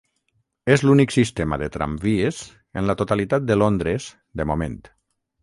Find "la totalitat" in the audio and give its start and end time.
2.93-3.47